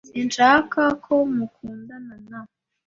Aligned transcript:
Sinshaka 0.09 0.81
ko 1.05 1.15
mukundana 1.33 2.15
na 2.29 2.39